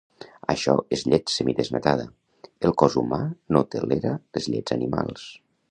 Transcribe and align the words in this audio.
Això 0.53 0.73
és 0.97 1.03
llet 1.13 1.33
semidesnatada, 1.33 2.07
el 2.69 2.75
cos 2.83 2.99
humà 3.03 3.23
no 3.57 3.65
tolera 3.77 4.19
les 4.39 4.53
llets 4.55 4.79
animals 4.81 5.33